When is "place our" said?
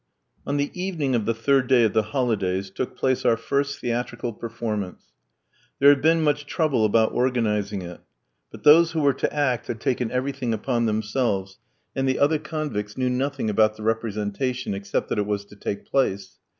2.97-3.37